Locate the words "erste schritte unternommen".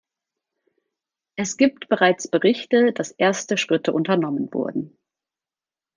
3.11-4.51